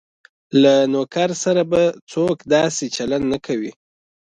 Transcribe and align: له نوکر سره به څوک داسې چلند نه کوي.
له 0.61 0.73
نوکر 0.93 1.29
سره 1.43 1.61
به 1.71 1.81
څوک 2.11 2.37
داسې 2.55 2.85
چلند 2.95 3.25
نه 3.33 3.39
کوي. 3.45 3.71